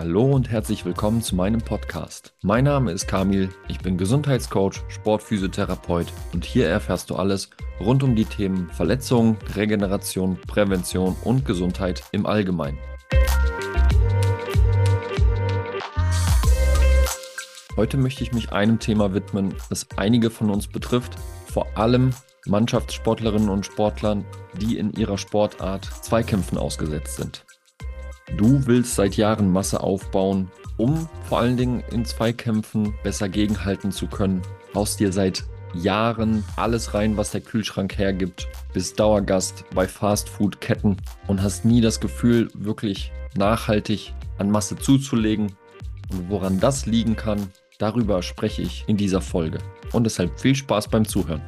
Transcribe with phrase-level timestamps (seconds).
[0.00, 2.32] Hallo und herzlich willkommen zu meinem Podcast.
[2.42, 8.14] Mein Name ist Kamil, ich bin Gesundheitscoach, Sportphysiotherapeut und hier erfährst du alles rund um
[8.14, 12.78] die Themen Verletzungen, Regeneration, Prävention und Gesundheit im Allgemeinen.
[17.74, 21.16] Heute möchte ich mich einem Thema widmen, das einige von uns betrifft,
[21.52, 22.10] vor allem
[22.46, 24.24] Mannschaftssportlerinnen und Sportlern,
[24.60, 27.47] die in ihrer Sportart Zweikämpfen ausgesetzt sind.
[28.36, 34.06] Du willst seit Jahren Masse aufbauen, um vor allen Dingen in Zweikämpfen besser gegenhalten zu
[34.06, 34.42] können.
[34.74, 40.96] Haust dir seit Jahren alles rein, was der Kühlschrank hergibt, bist Dauergast bei Fastfood-Ketten
[41.26, 45.52] und hast nie das Gefühl, wirklich nachhaltig an Masse zuzulegen.
[46.10, 49.58] Und woran das liegen kann, darüber spreche ich in dieser Folge.
[49.92, 51.42] Und deshalb viel Spaß beim Zuhören.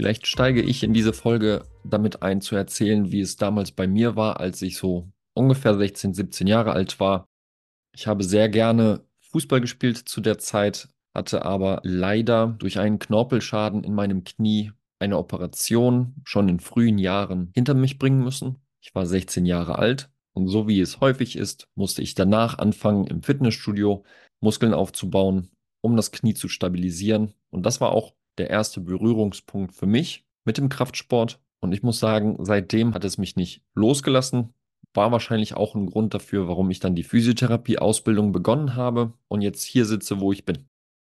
[0.00, 4.16] Vielleicht steige ich in diese Folge damit ein, zu erzählen, wie es damals bei mir
[4.16, 7.26] war, als ich so ungefähr 16, 17 Jahre alt war.
[7.94, 13.84] Ich habe sehr gerne Fußball gespielt zu der Zeit, hatte aber leider durch einen Knorpelschaden
[13.84, 18.56] in meinem Knie eine Operation schon in frühen Jahren hinter mich bringen müssen.
[18.80, 23.06] Ich war 16 Jahre alt und so wie es häufig ist, musste ich danach anfangen,
[23.06, 24.02] im Fitnessstudio
[24.40, 25.50] Muskeln aufzubauen,
[25.82, 27.34] um das Knie zu stabilisieren.
[27.50, 31.38] Und das war auch der erste Berührungspunkt für mich mit dem Kraftsport.
[31.60, 34.54] Und ich muss sagen, seitdem hat es mich nicht losgelassen.
[34.94, 39.62] War wahrscheinlich auch ein Grund dafür, warum ich dann die Physiotherapie-Ausbildung begonnen habe und jetzt
[39.62, 40.68] hier sitze, wo ich bin.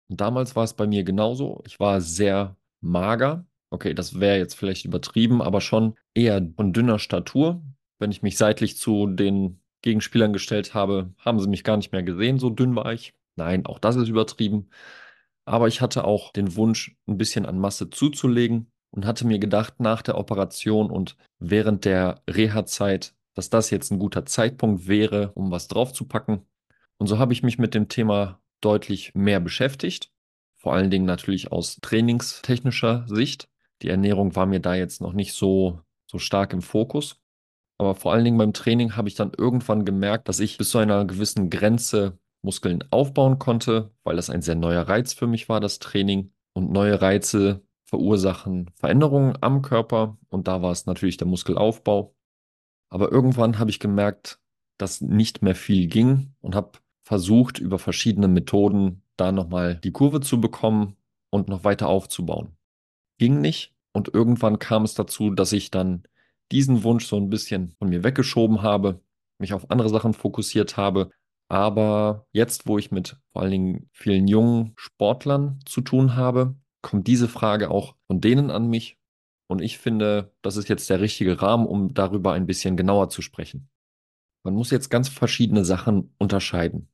[0.09, 1.61] Und damals war es bei mir genauso.
[1.67, 3.45] Ich war sehr mager.
[3.69, 7.61] Okay, das wäre jetzt vielleicht übertrieben, aber schon eher von dünner Statur.
[7.99, 12.01] Wenn ich mich seitlich zu den Gegenspielern gestellt habe, haben sie mich gar nicht mehr
[12.03, 13.13] gesehen, so dünn war ich.
[13.35, 14.71] Nein, auch das ist übertrieben.
[15.49, 19.79] Aber ich hatte auch den Wunsch, ein bisschen an Masse zuzulegen und hatte mir gedacht,
[19.79, 25.49] nach der Operation und während der Reha-Zeit, dass das jetzt ein guter Zeitpunkt wäre, um
[25.49, 26.45] was draufzupacken.
[26.99, 30.11] Und so habe ich mich mit dem Thema deutlich mehr beschäftigt.
[30.55, 33.49] Vor allen Dingen natürlich aus trainingstechnischer Sicht.
[33.81, 37.19] Die Ernährung war mir da jetzt noch nicht so, so stark im Fokus.
[37.79, 40.77] Aber vor allen Dingen beim Training habe ich dann irgendwann gemerkt, dass ich bis zu
[40.77, 45.59] einer gewissen Grenze Muskeln aufbauen konnte, weil das ein sehr neuer Reiz für mich war,
[45.59, 46.31] das Training.
[46.53, 52.15] Und neue Reize verursachen Veränderungen am Körper und da war es natürlich der Muskelaufbau.
[52.89, 54.39] Aber irgendwann habe ich gemerkt,
[54.77, 60.21] dass nicht mehr viel ging und habe versucht, über verschiedene Methoden da nochmal die Kurve
[60.21, 60.95] zu bekommen
[61.31, 62.55] und noch weiter aufzubauen.
[63.17, 66.03] Ging nicht und irgendwann kam es dazu, dass ich dann
[66.51, 69.01] diesen Wunsch so ein bisschen von mir weggeschoben habe,
[69.39, 71.11] mich auf andere Sachen fokussiert habe
[71.49, 77.07] aber jetzt, wo ich mit vor allen Dingen vielen jungen Sportlern zu tun habe, kommt
[77.07, 78.97] diese Frage auch von denen an mich.
[79.47, 83.23] Und ich finde, das ist jetzt der richtige Rahmen, um darüber ein bisschen genauer zu
[83.23, 83.67] sprechen.
[84.45, 86.87] Man muss jetzt ganz verschiedene Sachen unterscheiden.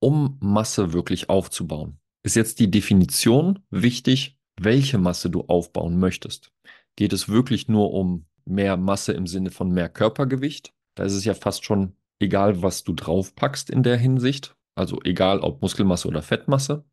[0.00, 6.52] Um Masse wirklich aufzubauen, ist jetzt die Definition wichtig, welche Masse du aufbauen möchtest.
[6.96, 10.72] Geht es wirklich nur um mehr Masse im Sinne von mehr Körpergewicht?
[10.94, 15.40] Da ist es ja fast schon egal was du draufpackst in der Hinsicht, also egal
[15.40, 16.84] ob Muskelmasse oder Fettmasse.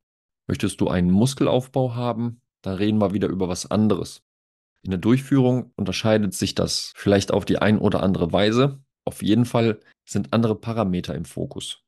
[0.48, 4.24] Möchtest du einen Muskelaufbau haben, dann reden wir wieder über was anderes.
[4.84, 8.82] In der Durchführung unterscheidet sich das vielleicht auf die ein oder andere Weise.
[9.06, 11.84] Auf jeden Fall sind andere Parameter im Fokus.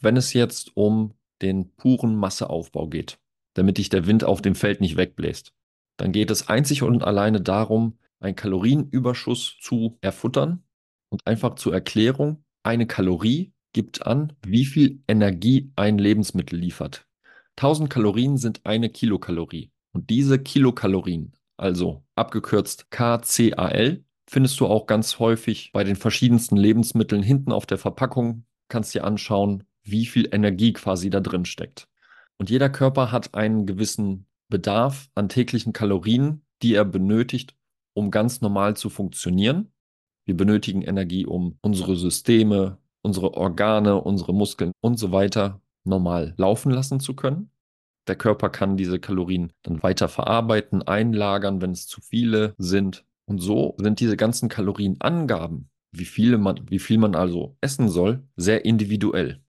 [0.00, 3.18] Wenn es jetzt um den puren Masseaufbau geht,
[3.54, 5.54] damit dich der Wind auf dem Feld nicht wegbläst,
[5.96, 10.62] dann geht es einzig und alleine darum, einen Kalorienüberschuss zu erfuttern.
[11.12, 17.06] Und einfach zur Erklärung, eine Kalorie gibt an, wie viel Energie ein Lebensmittel liefert.
[17.56, 19.70] 1000 Kalorien sind eine Kilokalorie.
[19.92, 27.22] Und diese Kilokalorien, also abgekürzt KCAL, findest du auch ganz häufig bei den verschiedensten Lebensmitteln
[27.22, 28.44] hinten auf der Verpackung.
[28.68, 31.88] Kannst dir anschauen, wie viel Energie quasi da drin steckt.
[32.38, 37.56] Und jeder Körper hat einen gewissen Bedarf an täglichen Kalorien, die er benötigt,
[37.92, 39.72] um ganz normal zu funktionieren.
[40.30, 46.70] Wir benötigen Energie, um unsere Systeme, unsere Organe, unsere Muskeln und so weiter normal laufen
[46.70, 47.50] lassen zu können.
[48.06, 53.04] Der Körper kann diese Kalorien dann weiter verarbeiten, einlagern, wenn es zu viele sind.
[53.26, 58.22] Und so sind diese ganzen Kalorienangaben, wie, viele man, wie viel man also essen soll,
[58.36, 59.42] sehr individuell.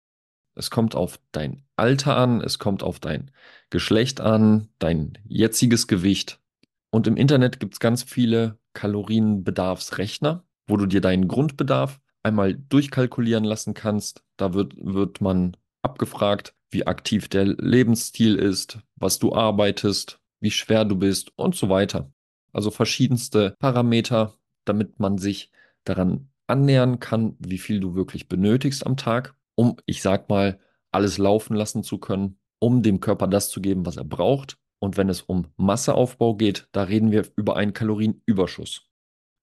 [0.55, 3.29] Es kommt auf dein Alter an, es kommt auf dein
[3.69, 6.41] Geschlecht an, dein jetziges Gewicht.
[6.89, 13.43] Und im Internet gibt es ganz viele Kalorienbedarfsrechner, wo du dir deinen Grundbedarf einmal durchkalkulieren
[13.43, 14.23] lassen kannst.
[14.37, 20.85] Da wird, wird man abgefragt, wie aktiv der Lebensstil ist, was du arbeitest, wie schwer
[20.85, 22.11] du bist und so weiter.
[22.53, 24.33] also verschiedenste Parameter,
[24.65, 25.51] damit man sich
[25.85, 30.59] daran annähern kann, wie viel du wirklich benötigst am Tag, um, ich sag mal,
[30.91, 34.57] alles laufen lassen zu können, um dem Körper das zu geben, was er braucht.
[34.79, 38.90] Und wenn es um Masseaufbau geht, da reden wir über einen Kalorienüberschuss.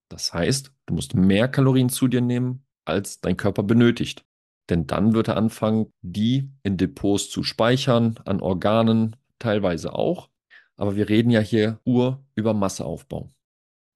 [0.09, 4.25] Das heißt, du musst mehr Kalorien zu dir nehmen, als dein Körper benötigt.
[4.69, 10.29] Denn dann wird er anfangen, die in Depots zu speichern, an Organen teilweise auch.
[10.75, 13.31] Aber wir reden ja hier ur über Masseaufbau.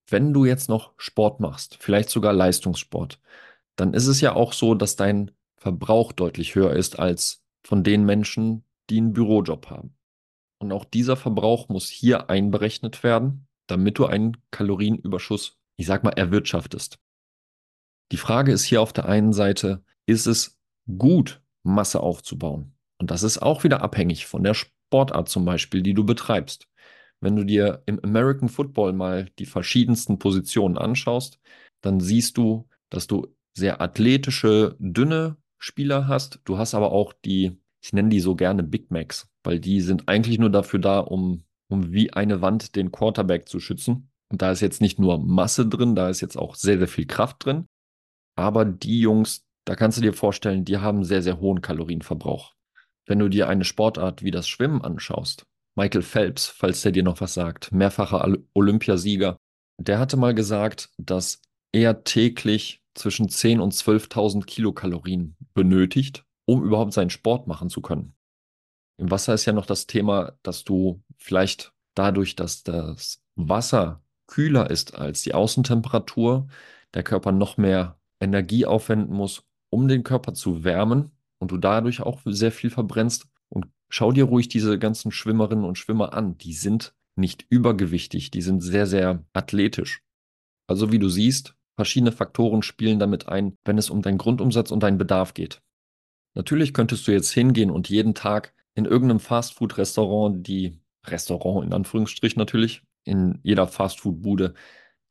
[0.09, 3.19] Wenn du jetzt noch Sport machst, vielleicht sogar Leistungssport,
[3.75, 8.03] dann ist es ja auch so, dass dein Verbrauch deutlich höher ist als von den
[8.05, 9.95] Menschen, die einen Bürojob haben.
[10.59, 16.11] Und auch dieser Verbrauch muss hier einberechnet werden, damit du einen Kalorienüberschuss, ich sag mal,
[16.11, 16.99] erwirtschaftest.
[18.11, 20.59] Die Frage ist hier auf der einen Seite, ist es
[20.97, 22.75] gut, Masse aufzubauen?
[22.99, 26.67] Und das ist auch wieder abhängig von der Sportart zum Beispiel, die du betreibst.
[27.21, 31.39] Wenn du dir im American Football mal die verschiedensten Positionen anschaust,
[31.81, 33.27] dann siehst du, dass du
[33.57, 36.39] sehr athletische, dünne Spieler hast.
[36.43, 40.09] Du hast aber auch die, ich nenne die so gerne Big Macs, weil die sind
[40.09, 44.09] eigentlich nur dafür da, um, um wie eine Wand den Quarterback zu schützen.
[44.33, 47.05] Und da ist jetzt nicht nur Masse drin, da ist jetzt auch sehr, sehr viel
[47.05, 47.67] Kraft drin.
[48.35, 52.55] Aber die Jungs, da kannst du dir vorstellen, die haben sehr, sehr hohen Kalorienverbrauch.
[53.05, 55.45] Wenn du dir eine Sportart wie das Schwimmen anschaust,
[55.75, 59.37] Michael Phelps, falls der dir noch was sagt, mehrfacher Olympiasieger,
[59.79, 61.39] der hatte mal gesagt, dass
[61.71, 68.15] er täglich zwischen 10.000 und 12.000 Kilokalorien benötigt, um überhaupt seinen Sport machen zu können.
[68.99, 74.69] Im Wasser ist ja noch das Thema, dass du vielleicht dadurch, dass das Wasser kühler
[74.69, 76.47] ist als die Außentemperatur,
[76.93, 82.01] der Körper noch mehr Energie aufwenden muss, um den Körper zu wärmen und du dadurch
[82.01, 83.27] auch sehr viel verbrennst.
[83.49, 86.37] Und schau dir ruhig diese ganzen Schwimmerinnen und Schwimmer an.
[86.37, 90.03] Die sind nicht übergewichtig, die sind sehr, sehr athletisch.
[90.67, 94.83] Also wie du siehst, verschiedene Faktoren spielen damit ein, wenn es um deinen Grundumsatz und
[94.83, 95.61] deinen Bedarf geht.
[96.35, 102.39] Natürlich könntest du jetzt hingehen und jeden Tag in irgendeinem Fastfood-Restaurant, die Restaurant in Anführungsstrichen
[102.39, 104.53] natürlich, in jeder Fastfood-Bude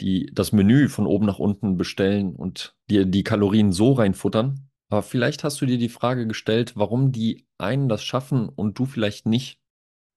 [0.03, 4.69] die das Menü von oben nach unten bestellen und dir die Kalorien so reinfuttern.
[4.91, 8.85] Aber vielleicht hast du dir die Frage gestellt, warum die einen das schaffen und du
[8.85, 9.61] vielleicht nicht.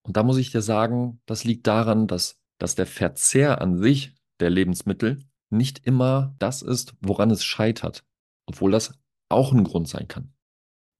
[0.03, 4.13] Und da muss ich dir sagen, das liegt daran, dass, dass der Verzehr an sich
[4.39, 5.19] der Lebensmittel
[5.49, 8.03] nicht immer das ist, woran es scheitert.
[8.47, 8.93] Obwohl das
[9.29, 10.33] auch ein Grund sein kann.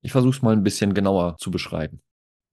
[0.01, 2.01] Ich versuche es mal ein bisschen genauer zu beschreiben.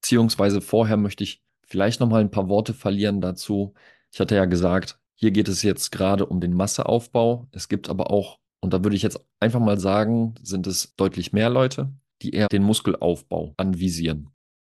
[0.00, 3.74] Beziehungsweise vorher möchte ich vielleicht noch mal ein paar Worte verlieren dazu.
[4.12, 7.48] Ich hatte ja gesagt, hier geht es jetzt gerade um den Masseaufbau.
[7.52, 11.32] Es gibt aber auch, und da würde ich jetzt einfach mal sagen, sind es deutlich
[11.32, 14.30] mehr Leute, die eher den Muskelaufbau anvisieren.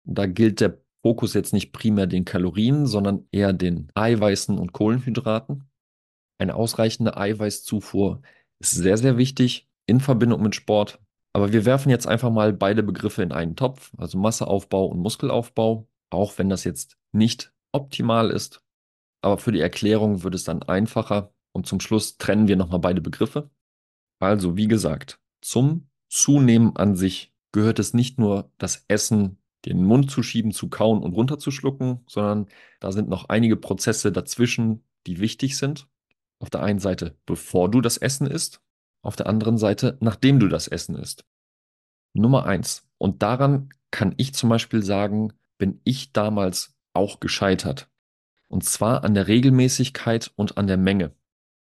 [0.04, 5.68] Da gilt der Fokus jetzt nicht primär den Kalorien, sondern eher den Eiweißen und Kohlenhydraten.
[6.38, 8.22] Eine ausreichende Eiweißzufuhr
[8.60, 11.00] ist sehr, sehr wichtig in Verbindung mit Sport.
[11.32, 15.88] Aber wir werfen jetzt einfach mal beide Begriffe in einen Topf, also Masseaufbau und Muskelaufbau,
[16.10, 18.63] auch wenn das jetzt nicht optimal ist.
[19.24, 23.00] Aber für die Erklärung wird es dann einfacher und zum Schluss trennen wir nochmal beide
[23.00, 23.48] Begriffe.
[24.18, 30.10] Also, wie gesagt, zum Zunehmen an sich gehört es nicht nur das Essen, den Mund
[30.10, 32.48] zu schieben, zu kauen und runterzuschlucken, sondern
[32.80, 35.88] da sind noch einige Prozesse dazwischen, die wichtig sind.
[36.38, 38.60] Auf der einen Seite, bevor du das Essen isst,
[39.00, 41.24] auf der anderen Seite, nachdem du das Essen isst.
[42.12, 42.86] Nummer eins.
[42.98, 47.88] Und daran kann ich zum Beispiel sagen, bin ich damals auch gescheitert.
[48.54, 51.10] Und zwar an der Regelmäßigkeit und an der Menge.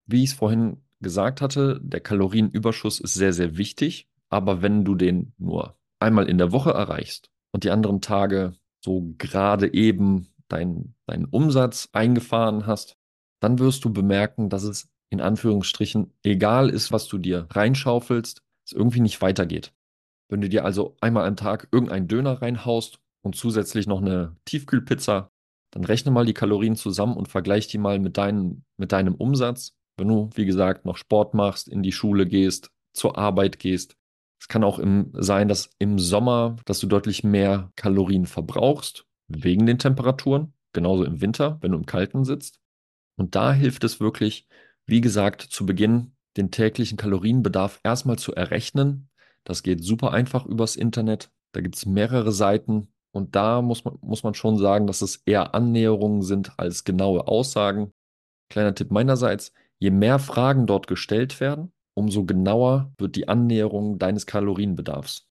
[0.07, 4.09] Wie ich es vorhin gesagt hatte, der Kalorienüberschuss ist sehr, sehr wichtig.
[4.29, 8.53] Aber wenn du den nur einmal in der Woche erreichst und die anderen Tage
[8.83, 12.97] so gerade eben deinen dein Umsatz eingefahren hast,
[13.39, 18.71] dann wirst du bemerken, dass es in Anführungsstrichen egal ist, was du dir reinschaufelst, es
[18.71, 19.75] irgendwie nicht weitergeht.
[20.27, 25.29] Wenn du dir also einmal am Tag irgendeinen Döner reinhaust und zusätzlich noch eine Tiefkühlpizza,
[25.71, 29.75] dann rechne mal die Kalorien zusammen und vergleich die mal mit, dein, mit deinem Umsatz.
[29.97, 33.95] Wenn du, wie gesagt, noch Sport machst, in die Schule gehst, zur Arbeit gehst.
[34.39, 39.65] Es kann auch im, sein, dass im Sommer, dass du deutlich mehr Kalorien verbrauchst, wegen
[39.65, 40.53] den Temperaturen.
[40.73, 42.59] Genauso im Winter, wenn du im Kalten sitzt.
[43.17, 44.47] Und da hilft es wirklich,
[44.85, 49.09] wie gesagt, zu Beginn den täglichen Kalorienbedarf erstmal zu errechnen.
[49.43, 51.31] Das geht super einfach übers Internet.
[51.51, 55.17] Da gibt es mehrere Seiten, und da muss man, muss man schon sagen, dass es
[55.25, 57.91] eher Annäherungen sind als genaue Aussagen.
[58.49, 64.25] Kleiner Tipp meinerseits, je mehr Fragen dort gestellt werden, umso genauer wird die Annäherung deines
[64.25, 65.27] Kalorienbedarfs.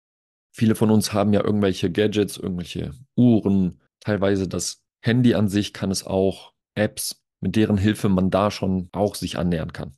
[0.53, 5.91] Viele von uns haben ja irgendwelche Gadgets, irgendwelche Uhren, teilweise das Handy an sich kann
[5.91, 7.23] es auch, Apps.
[7.41, 9.97] mit deren Hilfe man da schon auch sich annähern kann.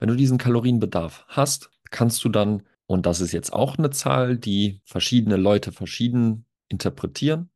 [0.00, 4.36] Wenn du diesen Kalorienbedarf hast, kannst du dann, und das ist jetzt auch eine Zahl,
[4.36, 7.50] die verschiedene Leute verschieden interpretieren,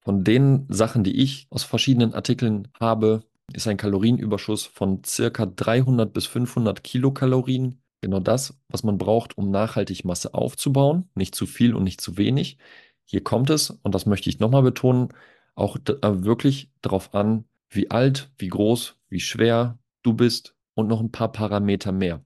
[0.00, 6.12] von den Sachen, die ich aus verschiedenen Artikeln habe, ist ein Kalorienüberschuss von circa 300
[6.12, 11.08] bis 500 Kilokalorien genau das, was man braucht, um nachhaltig Masse aufzubauen.
[11.14, 12.58] Nicht zu viel und nicht zu wenig.
[13.06, 15.08] Hier kommt es, und das möchte ich nochmal betonen,
[15.54, 21.00] auch äh, wirklich darauf an, wie alt, wie groß, wie schwer du bist und noch
[21.00, 22.22] ein paar Parameter mehr.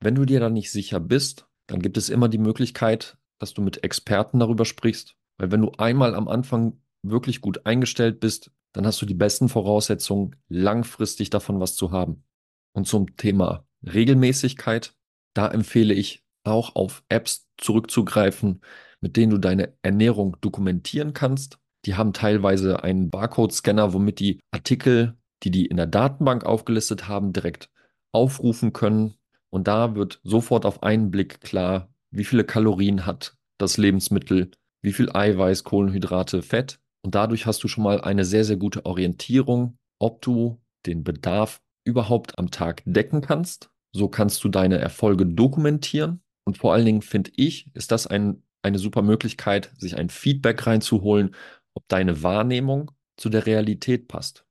[0.00, 3.62] Wenn du dir da nicht sicher bist, dann gibt es immer die Möglichkeit, dass du
[3.62, 5.16] mit Experten darüber sprichst.
[5.38, 9.48] Weil wenn du einmal am Anfang wirklich gut eingestellt bist, dann hast du die besten
[9.48, 12.24] Voraussetzungen, langfristig davon was zu haben.
[12.72, 14.94] Und zum Thema Regelmäßigkeit,
[15.34, 18.60] da empfehle ich auch auf Apps zurückzugreifen,
[19.00, 21.58] mit denen du deine Ernährung dokumentieren kannst.
[21.84, 27.32] Die haben teilweise einen Barcode-Scanner, womit die Artikel, die die in der Datenbank aufgelistet haben,
[27.32, 27.70] direkt
[28.12, 29.14] aufrufen können.
[29.50, 34.50] Und da wird sofort auf einen Blick klar, wie viele Kalorien hat das Lebensmittel,
[34.84, 38.84] wie viel Eiweiß, Kohlenhydrate, Fett und dadurch hast du schon mal eine sehr, sehr gute
[38.84, 43.70] Orientierung, ob du den Bedarf überhaupt am Tag decken kannst.
[43.94, 46.22] So kannst du deine Erfolge dokumentieren.
[46.46, 50.66] Und vor allen Dingen finde ich, ist das ein, eine super Möglichkeit, sich ein Feedback
[50.66, 51.34] reinzuholen,
[51.74, 54.44] ob deine Wahrnehmung zu der Realität passt.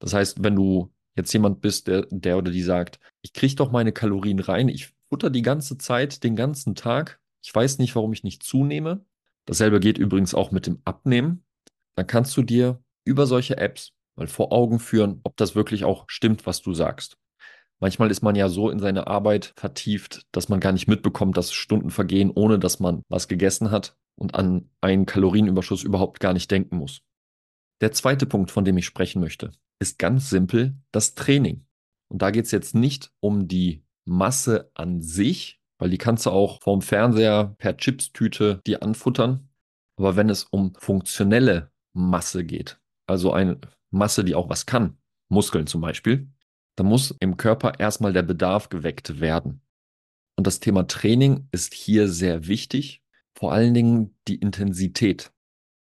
[0.00, 3.70] Das heißt, wenn du jetzt jemand bist, der, der oder die sagt, ich kriege doch
[3.70, 8.12] meine Kalorien rein, ich futter die ganze Zeit, den ganzen Tag, ich weiß nicht, warum
[8.12, 9.04] ich nicht zunehme.
[9.46, 11.44] Dasselbe geht übrigens auch mit dem Abnehmen
[11.94, 16.04] dann kannst du dir über solche Apps mal vor Augen führen, ob das wirklich auch
[16.08, 17.18] stimmt, was du sagst.
[17.80, 21.52] Manchmal ist man ja so in seine Arbeit vertieft, dass man gar nicht mitbekommt, dass
[21.52, 26.50] Stunden vergehen, ohne dass man was gegessen hat und an einen Kalorienüberschuss überhaupt gar nicht
[26.50, 27.02] denken muss.
[27.80, 31.66] Der zweite Punkt, von dem ich sprechen möchte, ist ganz simpel das Training.
[32.08, 36.30] Und da geht es jetzt nicht um die Masse an sich, weil die kannst du
[36.30, 39.48] auch vorm Fernseher per Chipstüte dir anfuttern.
[39.96, 43.58] Aber wenn es um funktionelle Masse geht, also eine
[43.90, 44.96] Masse, die auch was kann,
[45.28, 46.28] Muskeln zum Beispiel,
[46.76, 49.60] dann muss im Körper erstmal der Bedarf geweckt werden.
[50.36, 53.02] Und das Thema Training ist hier sehr wichtig,
[53.36, 55.32] vor allen Dingen die Intensität.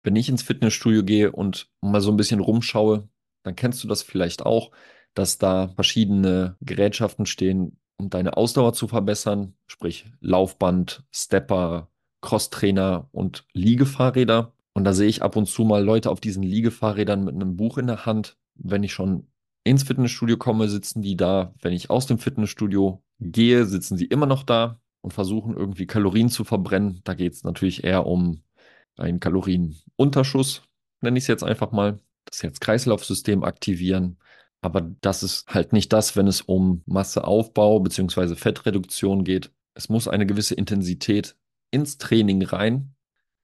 [0.03, 3.09] Wenn ich ins Fitnessstudio gehe und mal so ein bisschen rumschaue,
[3.45, 4.73] dann kennst du das vielleicht auch,
[5.15, 11.89] dass da verschiedene Gerätschaften stehen, um deine Ausdauer zu verbessern, sprich Laufband, Stepper,
[12.21, 14.53] Crosstrainer und Liegefahrräder.
[14.75, 17.79] Und da sehe ich ab und zu mal Leute auf diesen Liegefahrrädern mit einem Buch
[17.79, 18.37] in der Hand.
[18.55, 19.29] Wenn ich schon
[19.65, 21.55] ins Fitnessstudio komme, sitzen die da.
[21.61, 26.29] Wenn ich aus dem Fitnessstudio gehe, sitzen sie immer noch da und versuchen irgendwie Kalorien
[26.29, 27.01] zu verbrennen.
[27.05, 28.43] Da geht es natürlich eher um
[28.97, 30.63] einen Kalorienunterschuss,
[31.01, 31.99] nenne ich es jetzt einfach mal.
[32.25, 34.19] Das Herz-Kreislauf-System aktivieren.
[34.63, 38.35] Aber das ist halt nicht das, wenn es um Masseaufbau bzw.
[38.35, 39.53] Fettreduktion geht.
[39.75, 41.37] Es muss eine gewisse Intensität
[41.71, 42.95] ins Training rein,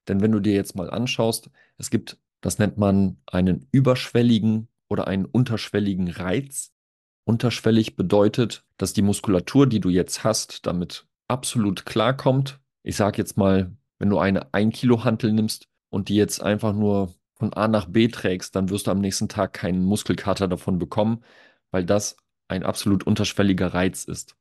[0.09, 5.07] denn wenn du dir jetzt mal anschaust, es gibt, das nennt man einen überschwelligen oder
[5.07, 6.73] einen unterschwelligen Reiz.
[7.25, 12.61] Unterschwellig bedeutet, dass die Muskulatur, die du jetzt hast, damit absolut klarkommt.
[12.83, 16.73] Ich sage jetzt mal, wenn du eine 1 Kilo Hantel nimmst und die jetzt einfach
[16.73, 20.79] nur von A nach B trägst, dann wirst du am nächsten Tag keinen Muskelkater davon
[20.79, 21.25] bekommen,
[21.71, 22.17] weil das
[22.49, 24.37] ein absolut unterschwelliger Reiz ist.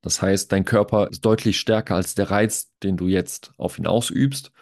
[0.00, 3.86] Das heißt, dein Körper ist deutlich stärker als der Reiz, den du jetzt auf ihn
[3.86, 4.52] ausübst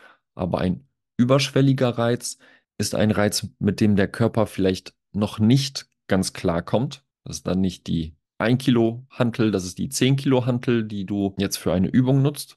[0.41, 2.39] aber ein überschwelliger Reiz
[2.79, 7.05] ist ein Reiz, mit dem der Körper vielleicht noch nicht ganz klar kommt.
[7.25, 11.05] Das ist dann nicht die 1 Kilo Hantel, das ist die 10 Kilo Hantel, die
[11.05, 12.57] du jetzt für eine Übung nutzt.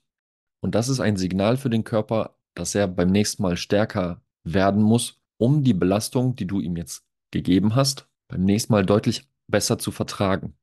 [0.61, 4.81] Und das ist ein Signal für den Körper, dass er beim nächsten Mal stärker werden
[4.81, 9.77] muss, um die Belastung, die du ihm jetzt gegeben hast, beim nächsten Mal deutlich besser
[9.77, 10.55] zu vertragen.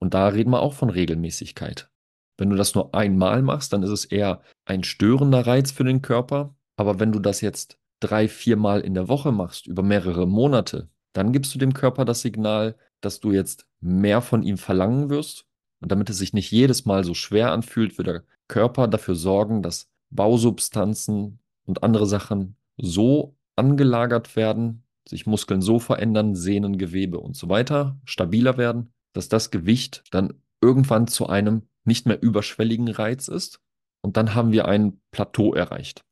[0.00, 1.90] Und da reden wir auch von Regelmäßigkeit.
[2.36, 6.02] Wenn du das nur einmal machst, dann ist es eher ein störender Reiz für den
[6.02, 6.54] Körper.
[6.76, 11.32] Aber wenn du das jetzt drei, viermal in der Woche machst, über mehrere Monate, dann
[11.32, 15.46] gibst du dem Körper das Signal, dass du jetzt mehr von ihm verlangen wirst.
[15.80, 19.62] Und damit es sich nicht jedes Mal so schwer anfühlt, wird der Körper dafür sorgen,
[19.62, 27.36] dass Bausubstanzen und andere Sachen so angelagert werden, sich Muskeln so verändern, Sehnen, Gewebe und
[27.36, 33.28] so weiter stabiler werden, dass das Gewicht dann irgendwann zu einem nicht mehr überschwelligen Reiz
[33.28, 33.60] ist.
[34.00, 36.04] Und dann haben wir ein Plateau erreicht.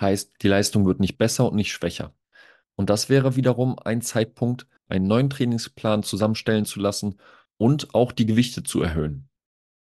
[0.00, 2.14] Heißt, die Leistung wird nicht besser und nicht schwächer.
[2.74, 7.18] Und das wäre wiederum ein Zeitpunkt, einen neuen Trainingsplan zusammenstellen zu lassen
[7.58, 9.28] und auch die Gewichte zu erhöhen.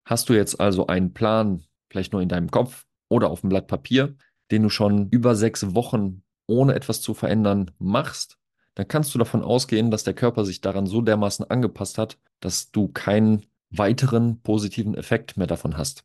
[0.05, 3.67] Hast du jetzt also einen Plan, vielleicht nur in deinem Kopf oder auf dem Blatt
[3.67, 4.17] Papier,
[4.51, 8.39] den du schon über sechs Wochen ohne etwas zu verändern machst,
[8.75, 12.71] dann kannst du davon ausgehen, dass der Körper sich daran so dermaßen angepasst hat, dass
[12.71, 16.05] du keinen weiteren positiven Effekt mehr davon hast.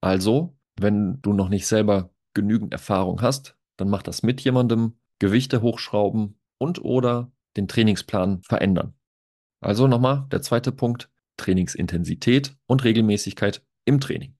[0.00, 5.60] Also, wenn du noch nicht selber genügend Erfahrung hast, dann mach das mit jemandem, Gewichte
[5.60, 8.94] hochschrauben und oder den Trainingsplan verändern.
[9.60, 14.36] Also nochmal der zweite Punkt, Trainingsintensität und Regelmäßigkeit im Training.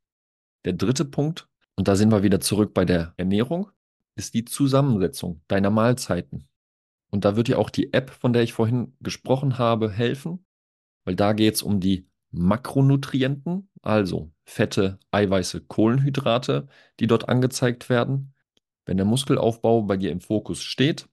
[0.65, 1.50] Der dritte Punkt,
[1.81, 3.71] und da sind wir wieder zurück bei der Ernährung,
[4.15, 6.47] ist die Zusammensetzung deiner Mahlzeiten.
[7.09, 10.45] Und da wird dir auch die App, von der ich vorhin gesprochen habe, helfen,
[11.07, 16.69] weil da geht es um die Makronutrienten, also Fette, Eiweiße, Kohlenhydrate,
[17.01, 18.35] die dort angezeigt werden.
[18.85, 21.09] Wenn der Muskelaufbau bei dir im Fokus steht,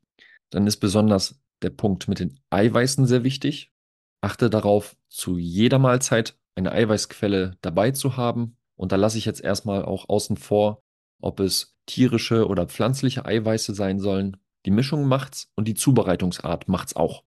[0.50, 3.72] dann ist besonders der Punkt mit den Eiweißen sehr wichtig.
[4.20, 8.57] Achte darauf, zu jeder Mahlzeit eine Eiweißquelle dabei zu haben.
[8.77, 10.81] Und da lasse ich jetzt erstmal auch außen vor,
[11.19, 14.38] ob es tierische oder pflanzliche Eiweiße sein sollen.
[14.65, 17.24] Die Mischung macht's und die Zubereitungsart macht's auch.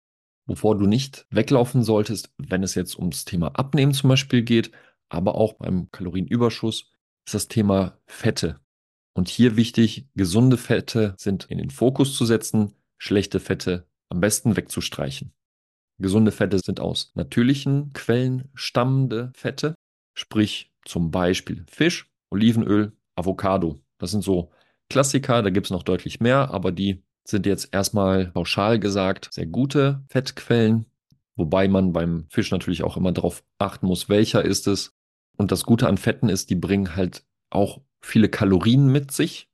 [0.46, 4.70] Wovor du nicht weglaufen solltest, wenn es jetzt ums Thema Abnehmen zum Beispiel geht,
[5.08, 6.90] aber auch beim Kalorienüberschuss,
[7.26, 8.60] ist das Thema Fette.
[9.12, 14.56] Und hier wichtig, gesunde Fette sind in den Fokus zu setzen, schlechte Fette am besten
[14.56, 15.32] wegzustreichen.
[15.98, 19.74] Gesunde Fette sind aus natürlichen Quellen stammende Fette,
[20.14, 23.80] sprich zum Beispiel Fisch, Olivenöl, Avocado.
[23.98, 24.50] Das sind so
[24.88, 29.46] Klassiker, da gibt es noch deutlich mehr, aber die sind jetzt erstmal pauschal gesagt sehr
[29.46, 30.86] gute Fettquellen,
[31.34, 34.94] wobei man beim Fisch natürlich auch immer darauf achten muss, welcher ist es.
[35.36, 39.50] Und das Gute an Fetten ist, die bringen halt auch viele Kalorien mit sich.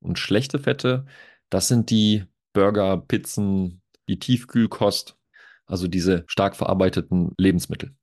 [0.00, 1.04] Und schlechte Fette,
[1.50, 5.18] das sind die Burger, Pizzen, die Tiefkühlkost,
[5.66, 7.94] also diese stark verarbeiteten Lebensmittel.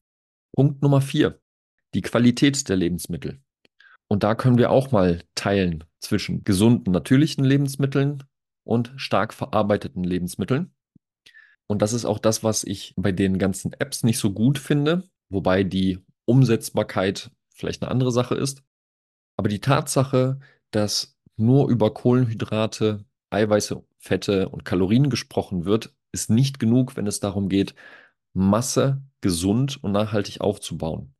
[0.55, 1.39] Punkt Nummer vier,
[1.97, 3.41] die Qualität der Lebensmittel.
[4.07, 8.23] Und da können wir auch mal teilen zwischen gesunden, natürlichen Lebensmitteln
[8.63, 10.75] und stark verarbeiteten Lebensmitteln.
[11.65, 15.09] Und das ist auch das, was ich bei den ganzen Apps nicht so gut finde,
[15.29, 18.61] wobei die Umsetzbarkeit vielleicht eine andere Sache ist.
[19.35, 26.59] Aber die Tatsache, dass nur über Kohlenhydrate, Eiweiße, Fette und Kalorien gesprochen wird, ist nicht
[26.59, 27.73] genug, wenn es darum geht,
[28.33, 31.15] Masse gesund und nachhaltig aufzubauen.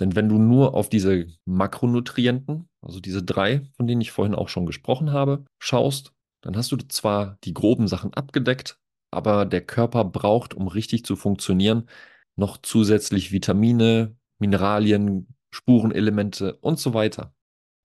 [0.00, 4.48] Denn wenn du nur auf diese Makronutrienten, also diese drei, von denen ich vorhin auch
[4.48, 8.78] schon gesprochen habe, schaust, dann hast du zwar die groben Sachen abgedeckt,
[9.10, 11.88] aber der Körper braucht, um richtig zu funktionieren,
[12.36, 17.34] noch zusätzlich Vitamine, Mineralien, Spurenelemente und so weiter.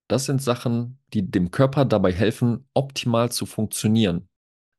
[0.09, 4.27] Das sind Sachen, die dem Körper dabei helfen, optimal zu funktionieren.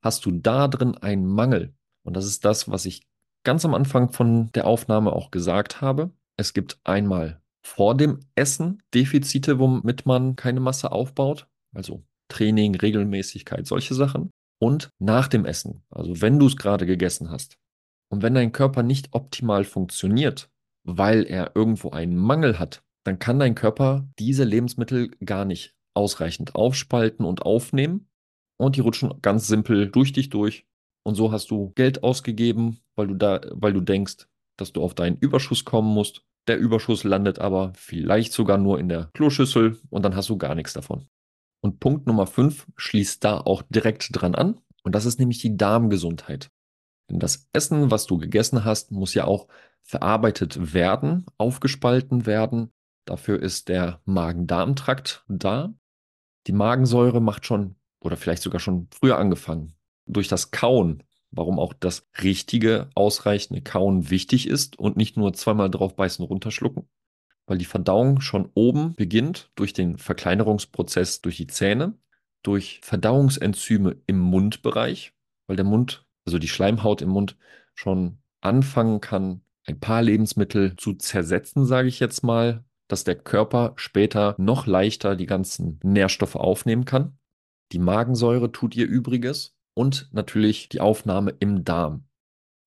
[0.04, 3.06] Hast du da drin einen Mangel, und das ist das, was ich
[3.44, 8.82] ganz am Anfang von der Aufnahme auch gesagt habe, es gibt einmal vor dem Essen
[8.94, 14.30] Defizite, womit man keine Masse aufbaut, also Training, Regelmäßigkeit, solche Sachen.
[14.60, 17.58] Und nach dem Essen, also wenn du es gerade gegessen hast.
[18.10, 20.50] Und wenn dein Körper nicht optimal funktioniert,
[20.84, 26.54] weil er irgendwo einen Mangel hat, dann kann dein Körper diese Lebensmittel gar nicht ausreichend
[26.54, 28.08] aufspalten und aufnehmen.
[28.58, 30.66] Und die rutschen ganz simpel durch dich durch.
[31.04, 34.94] Und so hast du Geld ausgegeben, weil du da, weil du denkst, dass du auf
[34.94, 36.24] deinen Überschuss kommen musst.
[36.48, 40.54] Der Überschuss landet aber vielleicht sogar nur in der Kloschüssel und dann hast du gar
[40.54, 41.08] nichts davon.
[41.60, 44.60] Und Punkt Nummer 5 schließt da auch direkt dran an.
[44.82, 46.50] Und das ist nämlich die Darmgesundheit.
[47.08, 49.46] Denn das Essen, was du gegessen hast, muss ja auch
[49.82, 52.72] verarbeitet werden, aufgespalten werden.
[53.04, 55.72] Dafür ist der Magen-Darm-Trakt da.
[56.46, 59.74] Die Magensäure macht schon oder vielleicht sogar schon früher angefangen.
[60.06, 65.70] Durch das Kauen warum auch das richtige, ausreichende Kauen wichtig ist und nicht nur zweimal
[65.70, 66.88] drauf beißen, runterschlucken.
[67.46, 71.98] Weil die Verdauung schon oben beginnt durch den Verkleinerungsprozess durch die Zähne,
[72.42, 75.12] durch Verdauungsenzyme im Mundbereich,
[75.46, 77.36] weil der Mund, also die Schleimhaut im Mund
[77.74, 83.72] schon anfangen kann, ein paar Lebensmittel zu zersetzen, sage ich jetzt mal, dass der Körper
[83.76, 87.18] später noch leichter die ganzen Nährstoffe aufnehmen kann.
[87.72, 92.04] Die Magensäure tut ihr Übriges und natürlich die Aufnahme im Darm.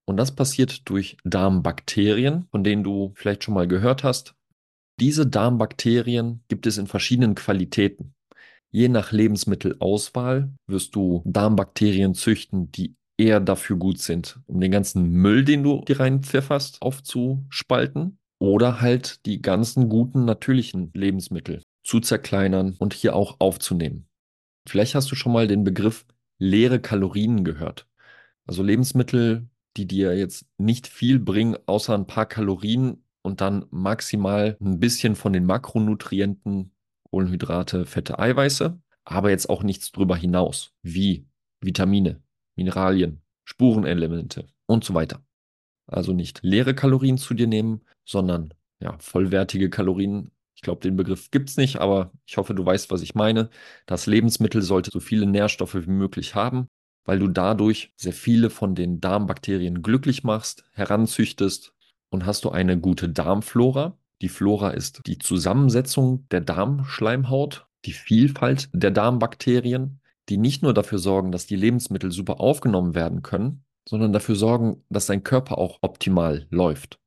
[0.07, 4.35] Und das passiert durch Darmbakterien, von denen du vielleicht schon mal gehört hast.
[4.99, 8.13] Diese Darmbakterien gibt es in verschiedenen Qualitäten.
[8.71, 15.09] Je nach Lebensmittelauswahl wirst du Darmbakterien züchten, die eher dafür gut sind, um den ganzen
[15.09, 18.17] Müll, den du dir reinpfefferst, aufzuspalten.
[18.37, 24.07] Oder halt die ganzen guten natürlichen Lebensmittel zu zerkleinern und hier auch aufzunehmen.
[24.67, 26.05] Vielleicht hast du schon mal den Begriff
[26.37, 27.87] leere Kalorien gehört.
[28.45, 34.57] Also Lebensmittel, die dir jetzt nicht viel bringen, außer ein paar Kalorien und dann maximal
[34.61, 36.71] ein bisschen von den Makronutrienten,
[37.09, 41.27] Kohlenhydrate, Fette, Eiweiße, aber jetzt auch nichts drüber hinaus, wie
[41.61, 42.21] Vitamine,
[42.55, 45.25] Mineralien, Spurenelemente und so weiter.
[45.87, 50.31] Also nicht leere Kalorien zu dir nehmen, sondern ja, vollwertige Kalorien.
[50.65, 53.51] Ich glaube, den Begriff gibt es nicht, aber ich hoffe, du weißt, was ich meine.
[53.85, 56.69] Das Lebensmittel sollte so viele Nährstoffe wie möglich haben,
[57.03, 61.75] weil du dadurch sehr viele von den Darmbakterien glücklich machst, heranzüchtest
[62.09, 63.95] und hast du eine gute Darmflora.
[64.23, 69.99] Die Flora ist die Zusammensetzung der Darmschleimhaut, die Vielfalt der Darmbakterien,
[70.29, 74.83] die nicht nur dafür sorgen, dass die Lebensmittel super aufgenommen werden können, sondern dafür sorgen,
[74.89, 76.99] dass dein Körper auch optimal läuft.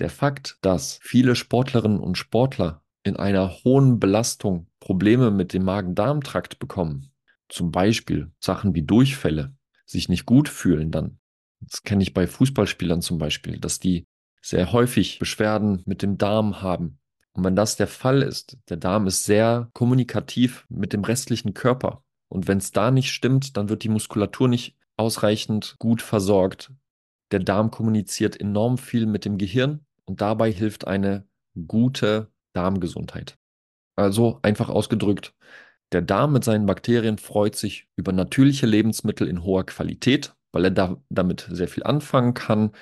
[0.00, 6.58] Der Fakt, dass viele Sportlerinnen und Sportler in einer hohen Belastung Probleme mit dem Magen-Darm-Trakt
[6.58, 7.10] bekommen,
[7.48, 9.54] zum Beispiel Sachen wie Durchfälle,
[9.86, 11.18] sich nicht gut fühlen dann.
[11.60, 14.06] Das kenne ich bei Fußballspielern zum Beispiel, dass die
[14.42, 16.98] sehr häufig Beschwerden mit dem Darm haben.
[17.32, 22.02] Und wenn das der Fall ist, der Darm ist sehr kommunikativ mit dem restlichen Körper.
[22.28, 26.72] Und wenn es da nicht stimmt, dann wird die Muskulatur nicht ausreichend gut versorgt.
[27.30, 31.26] Der Darm kommuniziert enorm viel mit dem Gehirn und dabei hilft eine
[31.66, 33.38] gute Darmgesundheit.
[33.96, 35.34] Also einfach ausgedrückt,
[35.92, 40.70] der Darm mit seinen Bakterien freut sich über natürliche Lebensmittel in hoher Qualität, weil er
[40.70, 42.72] da, damit sehr viel anfangen kann,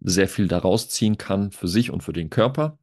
[0.00, 2.78] sehr viel daraus ziehen kann für sich und für den Körper.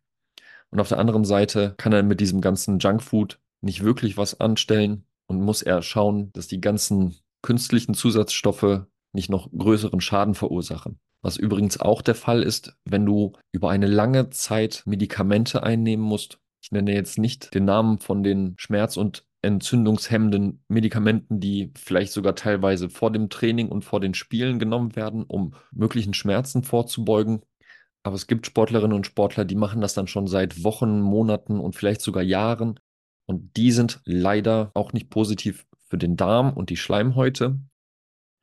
[0.70, 5.06] Und auf der anderen Seite kann er mit diesem ganzen Junkfood nicht wirklich was anstellen
[5.28, 11.00] und muss er schauen, dass die ganzen künstlichen Zusatzstoffe nicht noch größeren Schaden verursachen.
[11.22, 16.40] Was übrigens auch der Fall ist, wenn du über eine lange Zeit Medikamente einnehmen musst.
[16.64, 22.36] Ich nenne jetzt nicht den Namen von den Schmerz- und entzündungshemmenden Medikamenten, die vielleicht sogar
[22.36, 27.42] teilweise vor dem Training und vor den Spielen genommen werden, um möglichen Schmerzen vorzubeugen.
[28.04, 31.76] Aber es gibt Sportlerinnen und Sportler, die machen das dann schon seit Wochen, Monaten und
[31.76, 32.80] vielleicht sogar Jahren.
[33.28, 37.60] Und die sind leider auch nicht positiv für den Darm und die Schleimhäute.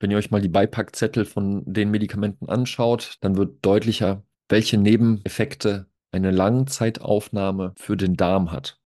[0.00, 5.86] Wenn ihr euch mal die Beipackzettel von den Medikamenten anschaut, dann wird deutlicher, welche Nebeneffekte
[6.12, 8.80] eine Langzeitaufnahme für den Darm hat.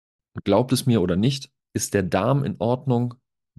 [0.44, 3.14] Glaubt es mir oder nicht, ist der Darm in Ordnung,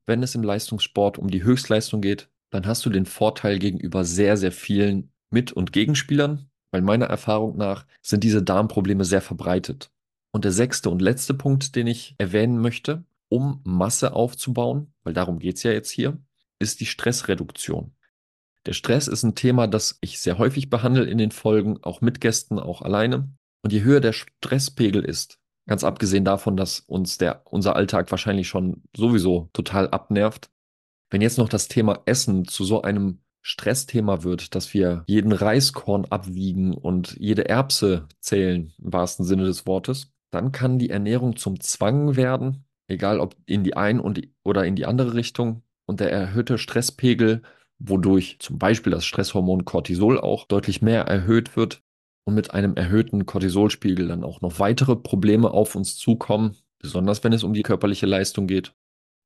[0.05, 4.37] wenn es im Leistungssport um die Höchstleistung geht, dann hast du den Vorteil gegenüber sehr,
[4.37, 9.91] sehr vielen Mit- und Gegenspielern, weil meiner Erfahrung nach sind diese Darmprobleme sehr verbreitet.
[10.31, 15.39] Und der sechste und letzte Punkt, den ich erwähnen möchte, um Masse aufzubauen, weil darum
[15.39, 16.17] geht es ja jetzt hier,
[16.59, 17.95] ist die Stressreduktion.
[18.65, 22.21] Der Stress ist ein Thema, das ich sehr häufig behandle in den Folgen, auch mit
[22.21, 23.33] Gästen, auch alleine.
[23.63, 28.47] Und je höher der Stresspegel ist, ganz abgesehen davon, dass uns der, unser Alltag wahrscheinlich
[28.47, 30.49] schon sowieso total abnervt,
[31.09, 36.05] wenn jetzt noch das Thema Essen zu so einem Stressthema wird, dass wir jeden Reiskorn
[36.05, 41.59] abwiegen und jede Erbse zählen, im wahrsten Sinne des Wortes, dann kann die Ernährung zum
[41.59, 45.63] Zwang werden, egal ob in die ein und die, oder in die andere Richtung.
[45.89, 47.41] Und der erhöhte Stresspegel,
[47.79, 51.81] wodurch zum Beispiel das Stresshormon Cortisol auch deutlich mehr erhöht wird
[52.25, 57.33] und mit einem erhöhten Cortisolspiegel dann auch noch weitere Probleme auf uns zukommen, besonders wenn
[57.33, 58.75] es um die körperliche Leistung geht.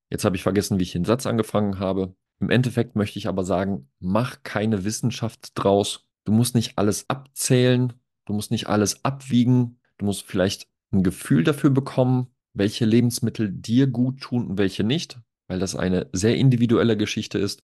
[0.09, 2.15] Jetzt habe ich vergessen, wie ich den Satz angefangen habe.
[2.39, 6.07] Im Endeffekt möchte ich aber sagen, mach keine Wissenschaft draus.
[6.23, 7.91] Du musst nicht alles abzählen,
[8.23, 13.87] du musst nicht alles abwiegen, du musst vielleicht ein Gefühl dafür bekommen, welche Lebensmittel dir
[13.87, 15.19] gut tun und welche nicht
[15.53, 17.61] weil das eine sehr individuelle Geschichte ist.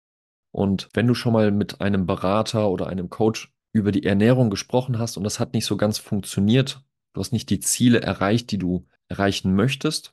[0.53, 4.99] Und wenn du schon mal mit einem Berater oder einem Coach über die Ernährung gesprochen
[4.99, 8.59] hast und das hat nicht so ganz funktioniert, du hast nicht die Ziele erreicht, die
[8.59, 10.13] du erreichen möchtest,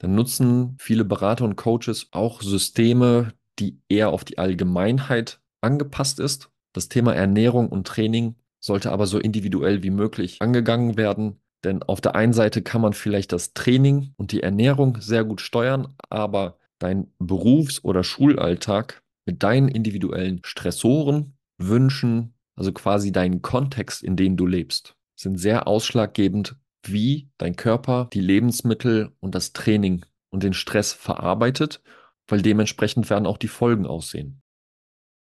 [0.00, 6.50] dann nutzen viele Berater und Coaches auch Systeme, die eher auf die Allgemeinheit angepasst ist.
[6.72, 12.00] Das Thema Ernährung und Training sollte aber so individuell wie möglich angegangen werden, denn auf
[12.00, 16.58] der einen Seite kann man vielleicht das Training und die Ernährung sehr gut steuern, aber
[16.82, 24.36] dein Berufs- oder Schulalltag mit deinen individuellen Stressoren, Wünschen, also quasi deinen Kontext, in dem
[24.36, 30.52] du lebst, sind sehr ausschlaggebend, wie dein Körper die Lebensmittel und das Training und den
[30.52, 31.80] Stress verarbeitet,
[32.26, 34.42] weil dementsprechend werden auch die Folgen aussehen.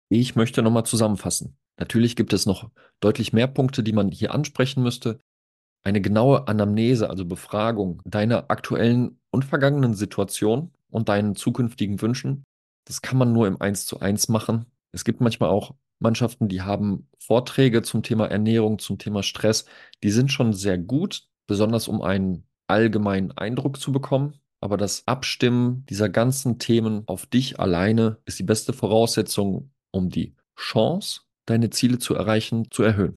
[0.09, 1.57] Ich möchte nochmal zusammenfassen.
[1.78, 5.18] Natürlich gibt es noch deutlich mehr Punkte, die man hier ansprechen müsste.
[5.85, 12.44] Eine genaue Anamnese, also Befragung deiner aktuellen und vergangenen Situation und deinen zukünftigen Wünschen.
[12.87, 14.66] Das kann man nur im Eins zu eins machen.
[14.92, 19.64] Es gibt manchmal auch Mannschaften, die haben Vorträge zum Thema Ernährung, zum Thema Stress.
[20.02, 24.35] Die sind schon sehr gut, besonders um einen allgemeinen Eindruck zu bekommen.
[24.61, 30.37] Aber das Abstimmen dieser ganzen Themen auf dich alleine ist die beste Voraussetzung, um die
[30.57, 33.16] Chance, deine Ziele zu erreichen, zu erhöhen.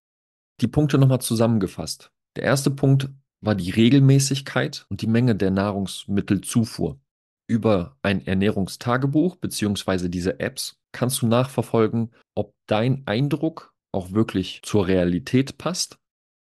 [0.62, 2.12] Die Punkte nochmal zusammengefasst.
[2.36, 3.10] Der erste Punkt
[3.42, 7.00] war die Regelmäßigkeit und die Menge der Nahrungsmittelzufuhr
[7.48, 14.88] über ein Ernährungstagebuch beziehungsweise diese Apps kannst du nachverfolgen, ob dein Eindruck auch wirklich zur
[14.88, 15.98] Realität passt.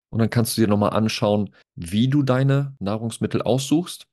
[0.09, 4.07] Und dann kannst du dir nochmal anschauen, wie du deine Nahrungsmittel aussuchst.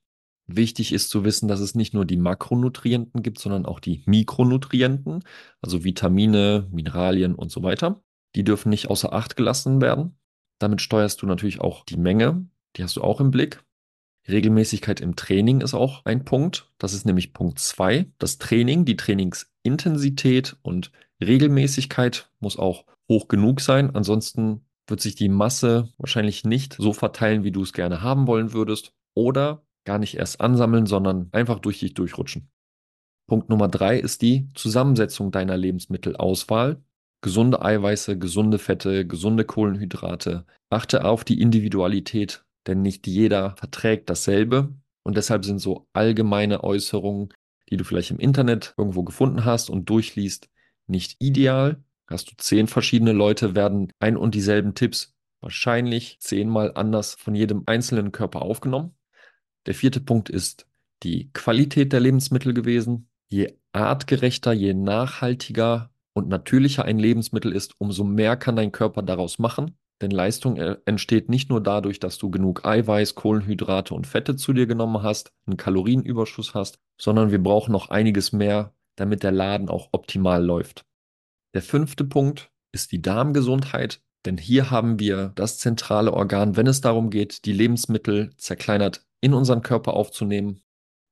[0.47, 5.23] Wichtig ist zu wissen, dass es nicht nur die Makronutrienten gibt, sondern auch die Mikronutrienten,
[5.61, 8.01] also Vitamine, Mineralien und so weiter.
[8.35, 10.17] Die dürfen nicht außer Acht gelassen werden.
[10.59, 12.45] Damit steuerst du natürlich auch die Menge,
[12.75, 13.63] die hast du auch im Blick.
[14.27, 16.71] Regelmäßigkeit im Training ist auch ein Punkt.
[16.77, 18.07] Das ist nämlich Punkt zwei.
[18.17, 23.95] Das Training, die Trainingsintensität und Regelmäßigkeit muss auch hoch genug sein.
[23.95, 28.53] Ansonsten wird sich die Masse wahrscheinlich nicht so verteilen, wie du es gerne haben wollen
[28.53, 28.93] würdest.
[29.13, 32.49] Oder gar nicht erst ansammeln, sondern einfach durch dich durchrutschen.
[33.27, 36.83] Punkt Nummer drei ist die Zusammensetzung deiner Lebensmittelauswahl.
[37.21, 40.45] Gesunde Eiweiße, gesunde Fette, gesunde Kohlenhydrate.
[40.69, 44.73] Achte auf die Individualität denn nicht jeder verträgt dasselbe.
[45.03, 47.29] Und deshalb sind so allgemeine Äußerungen,
[47.69, 50.49] die du vielleicht im Internet irgendwo gefunden hast und durchliest,
[50.87, 51.83] nicht ideal.
[52.07, 57.63] Hast du zehn verschiedene Leute, werden ein und dieselben Tipps wahrscheinlich zehnmal anders von jedem
[57.65, 58.95] einzelnen Körper aufgenommen.
[59.65, 60.67] Der vierte Punkt ist
[61.03, 63.09] die Qualität der Lebensmittel gewesen.
[63.29, 69.37] Je artgerechter, je nachhaltiger und natürlicher ein Lebensmittel ist, umso mehr kann dein Körper daraus
[69.37, 69.77] machen.
[70.01, 74.51] Denn Leistung äh, entsteht nicht nur dadurch, dass du genug Eiweiß, Kohlenhydrate und Fette zu
[74.51, 79.69] dir genommen hast, einen Kalorienüberschuss hast, sondern wir brauchen noch einiges mehr, damit der Laden
[79.69, 80.85] auch optimal läuft.
[81.53, 86.81] Der fünfte Punkt ist die Darmgesundheit, denn hier haben wir das zentrale Organ, wenn es
[86.81, 90.61] darum geht, die Lebensmittel zerkleinert in unseren Körper aufzunehmen.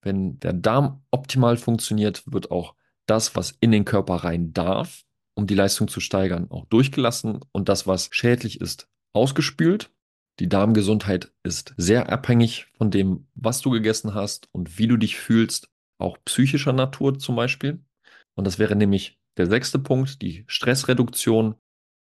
[0.02, 5.04] Wenn der Darm optimal funktioniert, wird auch das, was in den Körper rein darf,
[5.36, 9.92] um die Leistung zu steigern, auch durchgelassen und das, was schädlich ist, ausgespült.
[10.40, 15.18] Die Darmgesundheit ist sehr abhängig von dem, was du gegessen hast und wie du dich
[15.18, 15.70] fühlst,
[16.00, 17.84] auch psychischer Natur zum Beispiel.
[18.36, 21.56] Und das wäre nämlich der sechste Punkt, die Stressreduktion.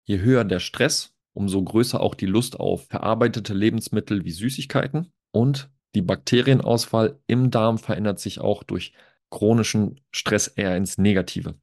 [0.04, 5.12] Je höher der Stress, umso größer auch die Lust auf verarbeitete Lebensmittel wie Süßigkeiten.
[5.30, 8.92] Und die Bakterienauswahl im Darm verändert sich auch durch
[9.30, 11.54] chronischen Stress eher ins Negative.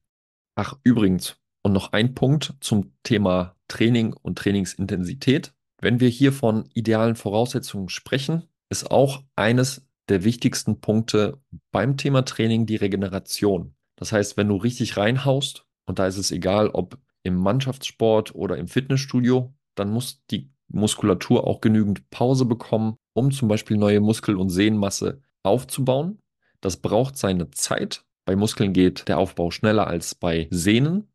[0.56, 5.52] Ach, übrigens, und noch ein Punkt zum Thema Training und Trainingsintensität.
[5.80, 11.38] Wenn wir hier von idealen Voraussetzungen sprechen, ist auch eines der wichtigsten Punkte
[11.70, 13.74] beim Thema Training die Regeneration.
[13.96, 18.56] Das heißt, wenn du richtig reinhaust, und da ist es egal, ob im Mannschaftssport oder
[18.56, 24.36] im Fitnessstudio, dann muss die Muskulatur auch genügend Pause bekommen, um zum Beispiel neue Muskel-
[24.36, 26.18] und Sehnenmasse aufzubauen.
[26.60, 28.04] Das braucht seine Zeit.
[28.24, 31.09] Bei Muskeln geht der Aufbau schneller als bei Sehnen.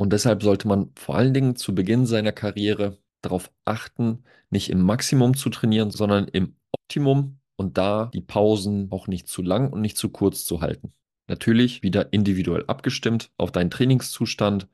[0.00, 4.80] Und deshalb sollte man vor allen Dingen zu Beginn seiner Karriere darauf achten, nicht im
[4.80, 9.82] Maximum zu trainieren, sondern im Optimum und da die Pausen auch nicht zu lang und
[9.82, 10.94] nicht zu kurz zu halten.
[11.28, 14.68] Natürlich wieder individuell abgestimmt auf deinen Trainingszustand.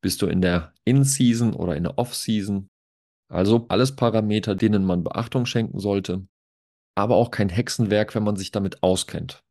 [0.00, 2.70] Bist du in der In-Season oder in der Off-Season?
[3.30, 6.26] Also alles Parameter, denen man Beachtung schenken sollte,
[6.94, 9.44] aber auch kein Hexenwerk, wenn man sich damit auskennt.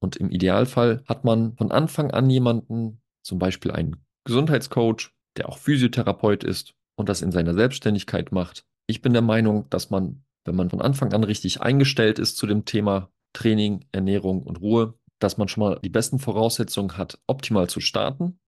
[0.00, 5.58] Und im Idealfall hat man von Anfang an jemanden, zum Beispiel einen Gesundheitscoach, der auch
[5.58, 8.66] Physiotherapeut ist und das in seiner Selbstständigkeit macht.
[8.86, 12.46] Ich bin der Meinung, dass man, wenn man von Anfang an richtig eingestellt ist zu
[12.46, 17.68] dem Thema Training, Ernährung und Ruhe, dass man schon mal die besten Voraussetzungen hat, optimal
[17.68, 18.38] zu starten.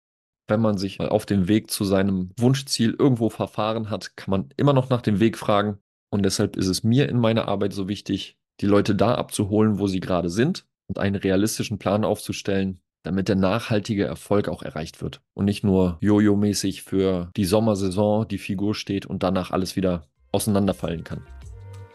[0.49, 4.73] Wenn man sich auf dem Weg zu seinem Wunschziel irgendwo verfahren hat, kann man immer
[4.73, 5.79] noch nach dem Weg fragen.
[6.11, 9.87] Und deshalb ist es mir in meiner Arbeit so wichtig, die Leute da abzuholen, wo
[9.87, 15.23] sie gerade sind und einen realistischen Plan aufzustellen, damit der nachhaltige Erfolg auch erreicht wird
[15.33, 21.05] und nicht nur Jojo-mäßig für die Sommersaison die Figur steht und danach alles wieder auseinanderfallen
[21.05, 21.23] kann.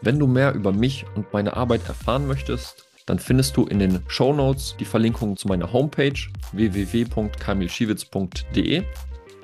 [0.00, 4.00] Wenn du mehr über mich und meine Arbeit erfahren möchtest, dann findest du in den
[4.08, 6.18] Show Notes die Verlinkung zu meiner Homepage
[6.50, 8.82] www.kamilschiewitz.de.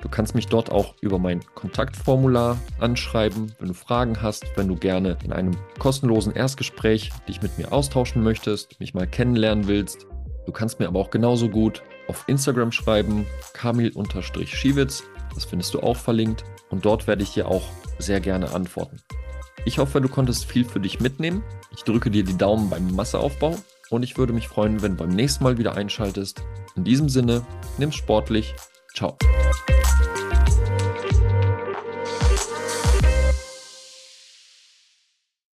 [0.01, 4.75] Du kannst mich dort auch über mein Kontaktformular anschreiben, wenn du Fragen hast, wenn du
[4.75, 10.05] gerne in einem kostenlosen Erstgespräch dich mit mir austauschen möchtest, mich mal kennenlernen willst
[10.45, 15.03] Du kannst mir aber auch genauso gut auf Instagram schreiben, kamil-schiewitz.
[15.33, 16.43] Das findest du auch verlinkt.
[16.69, 17.63] Und dort werde ich dir auch
[17.99, 18.97] sehr gerne antworten.
[19.65, 21.43] Ich hoffe, du konntest viel für dich mitnehmen.
[21.75, 23.55] Ich drücke dir die Daumen beim Masseaufbau
[23.89, 26.43] und ich würde mich freuen, wenn du beim nächsten Mal wieder einschaltest.
[26.75, 27.45] In diesem Sinne,
[27.77, 28.55] nimm sportlich.
[28.95, 29.17] Ciao.